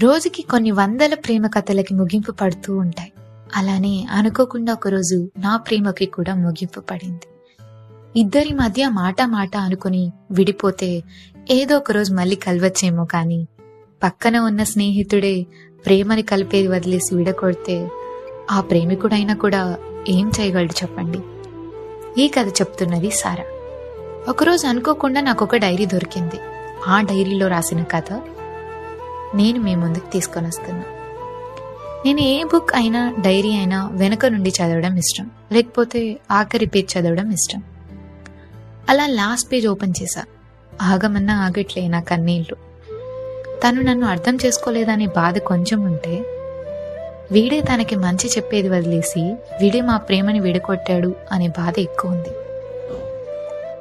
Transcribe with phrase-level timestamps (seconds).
[0.00, 3.12] రోజుకి కొన్ని వందల ప్రేమ కథలకి ముగింపు పడుతూ ఉంటాయి.
[3.56, 7.28] అలానే అనుకోకుండా ఒకరోజు నా ప్రేమకి కూడా ముగింపు పడింది.
[8.20, 11.02] ఇద్దరి మధ్య మాట మాట అనుకుని విడిపోతే
[11.50, 13.48] ఏదో ఒక రోజు మళ్ళీ కలవచ్చేమో కానీ
[14.02, 15.46] పక్కన ఉన్న స్నేహితుడే
[15.86, 17.88] ప్రేమని కలిపేది వదిలేసి విడకొడితే
[18.50, 19.76] ఆ ప్రేమికుడైనా కూడా
[20.08, 21.20] ఏం చేయగలడు చెప్పండి.
[22.22, 23.44] ఈ కథ చెప్తున్నది సారా.
[24.28, 26.40] ఒకరోజు అనుకోకుండా నాకు ఒక డైరీ దొరికింది.
[26.86, 28.12] ఆ డైరీలో రాసిన కథ
[29.34, 30.82] నేను మీ ముందుకు తీసుకొని వస్తున్నా.
[32.04, 35.30] నేను ఏ బుక్ అయినా డైరీ అయినా వెనక నుండి చదవడం ఇష్టం.
[35.52, 37.62] లేకపోతే ఆఖరి పేజ్ చదవడం ఇష్టం.
[38.88, 40.24] అలా లాస్ట్ పేజ్ ఓపెన్ చేశా.
[40.82, 42.56] ఆగమన్నా ఆగట్లే నా కన్నీళ్ళు
[43.62, 46.24] తను నన్ను అర్థం చేసుకోలేదనే బాధ కొంచెం ఉంటే
[47.32, 49.20] వీడే తనకి మంచి చెప్పేది వదిలేసి
[49.60, 52.30] వీడే మా ప్రేమని విడగొట్టాడు అనే బాధ ఎక్కువ ఉంది.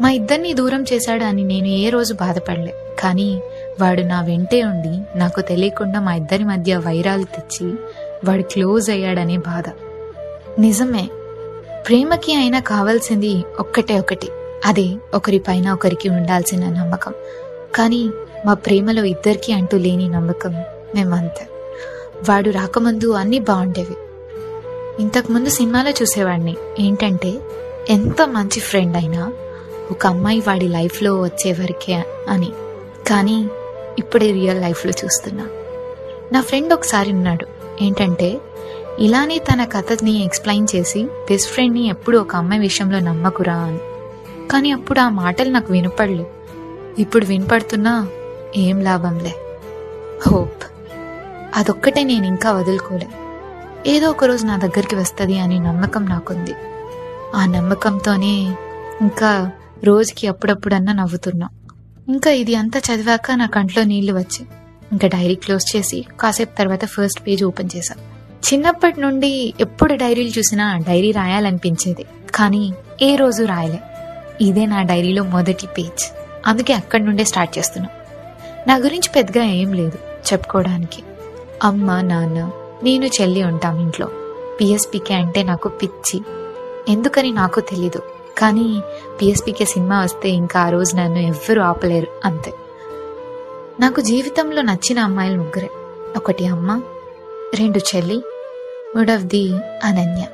[0.00, 2.74] మా ఇద్దరిని దూరం చేశాడు అని నేను ఏ రోజు బాధపడలే.
[2.98, 3.42] కానీ
[3.80, 7.74] వాడు నా వెంటే ఉండి నాకు తెలియకుండా మా ఇద్దరి మధ్య వైరాలు తెచ్చి
[8.24, 9.64] వాడు క్లోజ్ అయ్యాడనే బాధ.
[10.58, 11.10] నిజమే
[11.88, 14.28] ప్రేమకి అయినా కావాల్సింది ఒక్కటే ఒకటి.
[14.66, 17.14] అదే ఒకరిపైన ఒకరికి ఉండాల్సిన నమ్మకం.
[17.74, 18.10] కానీ
[18.46, 20.52] మా ప్రేమలో ఇద్దరికి అంటూ లేని నమ్మకం
[20.94, 21.46] మేమంతా.
[22.28, 23.96] వాడు రాకముందు అన్నీ బాగుండేవి.
[25.02, 27.34] ఇంతకుముందు సినిమాలో చూసేవాడిని ఏంటంటే
[27.88, 29.32] ఎంత మంచి ఫ్రెండ్ అయినా
[29.90, 32.52] ఒక అమ్మాయి వాడి లైఫ్లో వచ్చేవరకే అని.
[33.06, 33.48] కానీ
[33.98, 35.48] ఇప్పుడే రియల్ లైఫ్లో చూస్తున్నా.
[36.32, 37.46] నా ఫ్రెండ్ ఒకసారి ఉన్నాడు
[37.82, 38.40] ఏంటంటే
[38.98, 43.78] ఇలానే తన కథని ఎక్స్ప్లెయిన్ చేసి బెస్ట్ ఫ్రెండ్ని ఎప్పుడు ఒక అమ్మాయి విషయంలో నమ్మకురా అని.
[44.48, 46.26] కానీ అప్పుడు ఆ మాటలు నాకు వినపడలే.
[46.98, 48.08] ఇప్పుడు వినపడుతున్నా
[48.56, 49.34] ఏం లాభంలే.
[50.28, 50.62] హోప్
[51.56, 53.08] అదొక్కటే నేను ఇంకా వదులుకోలే.
[53.86, 56.54] ఏదో ఒక రోజు నా దగ్గరికి వస్తుంది అనే నమ్మకం నాకుంది.
[57.34, 58.56] ఆ నమ్మకంతోనే
[59.00, 59.50] ఇంకా
[59.84, 61.48] రోజుకి అప్పుడప్పుడన్నా నవ్వుతున్నా.
[62.08, 64.46] ఇంకా ఇది అంతా చదివాక నా కంట్లో నీళ్ళు వచ్చాయి
[64.92, 67.94] ఇంకా డైరీ క్లోజ్ చేసి కాసేపు తర్వాత ఫస్ట్ పేజ్ ఓపెన్ చేశా.
[68.44, 73.80] చిన్నప్పటి నుండి ఎప్పుడు డైరీలు చూసినా డైరీ రాయాలనిపించేది కానీ ఏ రోజు రాయలే.
[74.40, 76.12] ఇదే నా డైరీలో మొదటి పేజ్.
[76.46, 77.88] అందుకే అక్కడి నుండే స్టార్ట్ చేస్తున్నా.
[78.66, 79.98] నా గురించి పెద్దగా ఏం లేదు
[80.32, 81.02] చెప్పుకోవడానికి.
[81.62, 82.50] అమ్మ నాన్న
[82.82, 84.08] నేను చెల్లి ఉంటాం ఇంట్లో.
[84.60, 86.20] పిఎస్పికే అంటే నాకు పిచ్చి.
[86.88, 88.02] ఎందుకని నాకు తెలీదు.
[88.38, 88.82] కానీ
[89.20, 92.52] పిఎస్పికే సినిమా వస్తే ఇంకా ఆ రోజు నన్ను ఎవ్వరూ ఆపలేరు అంతే.
[93.80, 95.70] నాకు జీవితంలో నచ్చిన అమ్మాయిలు ముగ్గురే.
[96.16, 96.82] ఒకటి అమ్మ
[97.54, 98.22] రెండు చెల్లి
[98.96, 99.52] మూడవది
[99.84, 100.24] అనన్య.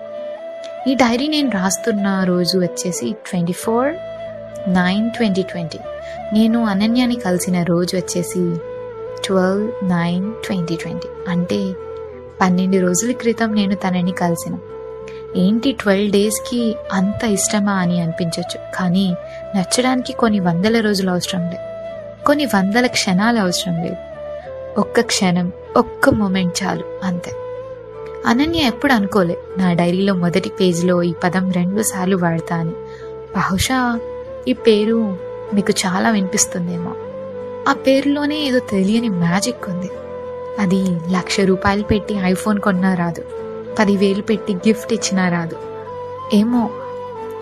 [0.90, 3.94] ఈ డైరీ నేను రాస్తున్న రోజు వచ్చేసి twenty four
[4.70, 5.78] nine twenty twenty.
[6.32, 8.56] నేను అనన్యని కలిసిన రోజు వచ్చేసి
[9.24, 11.08] ట్వెల్వ్ నైన్ ట్వంటీ ట్వంటీ.
[11.28, 11.72] అంటే
[12.40, 14.54] పన్నెండు రోజుల క్రితం నేను తనని కలిసిన.
[15.36, 19.14] ఏంటి ట్వెల్వ్ డేస్కి అంత ఇష్టమా అని అనిపించవచ్చు కానీ
[19.56, 21.74] నచ్చడానికి కొన్ని వందల రోజులు అవసరం లేదు.
[22.26, 23.96] కొన్ని వందల క్షణాలు అవసరం లేదు.
[24.80, 27.30] ఒక్క క్షణం ఒక్క మూమెంట్ చాలు అంతే.
[28.26, 32.72] అనన్య ఎప్పుడు అనుకోలే నా డైరీలో మొదటి పేజీలో ఈ పదం రెండు సార్లు వాడతా అని.
[33.36, 34.00] బహుశా
[34.48, 35.16] ఈ పేరు
[35.54, 36.94] మీకు చాలా వినిపిస్తుందేమో.
[37.68, 39.90] ఆ పేరులోనే ఏదో తెలియని మ్యాజిక్ ఉంది.
[40.58, 43.43] అది లక్ష రూపాయలు పెట్టి ఐఫోన్ కొన్నా రాదు.
[43.78, 45.56] పదివేలు పెట్టి గిఫ్ట్ ఇచ్చినా రాదు.
[46.34, 46.70] ఏమో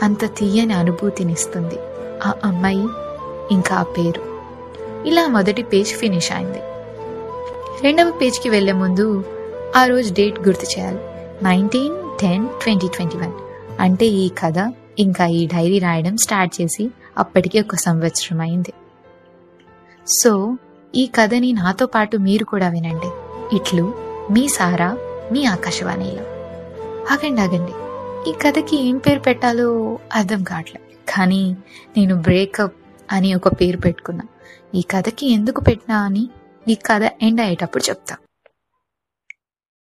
[0.02, 1.78] అంత తీయని అనుభూతినిస్తుంది.
[2.26, 2.88] ఆ అమ్మాయి
[3.50, 4.22] ఇంకా ఆ పేరు.
[5.06, 6.58] ఇలా మొదటి పేజ్ ఫినిష్ అయింది.
[7.82, 9.24] రెండవ పేజ్కి వెళ్ళే ముందు
[9.76, 10.98] ఆ రోజు డేట్ గుర్తు చేయాలి.
[11.42, 13.32] Nineteen ten twenty twenty one.
[13.80, 18.72] అంటే ఈ కథ ఇంకా ఈ డైరీ రాయడం స్టార్ట్ చేసి అప్పటికే ఒక సంవత్సరం అయింది.
[20.22, 20.56] సో
[20.94, 23.10] ఈ కథని నాతో పాటు మీరు కూడా వినండి.
[23.56, 23.94] ఇట్లు
[24.30, 24.96] మీ సారా
[25.32, 26.24] మీ ఆకాశవాణిలో.
[27.12, 27.72] ఆగండి ఆగండి.
[28.30, 31.56] ఈ కథకి ఏం పేరు పెట్టాలో అర్థం కావట్లేదు కానీ
[31.96, 32.76] నేను బ్రేకప్
[33.12, 34.24] అని ఒక పేరు పెట్టుకున్నా.
[34.74, 36.28] ఈ కథకి ఎందుకు పెట్టినా అని
[36.68, 38.16] ఈ కథ ఎండ్ అయ్యేటప్పుడు చెప్తా.